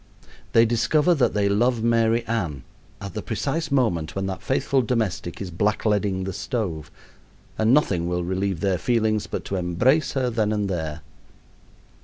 [0.53, 2.63] They discover that they love Mary Ann
[2.99, 6.89] at the precise moment when that faithful domestic is blackleading the stove,
[7.55, 11.01] and nothing will relieve their feelings but to embrace her then and there.